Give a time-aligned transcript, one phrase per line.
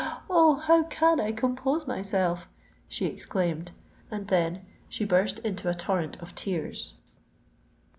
[0.31, 0.55] Oh!
[0.55, 2.49] how can I compose myself?"
[2.87, 3.71] she exclaimed;
[4.09, 6.95] and then she burst into a torrent of tears.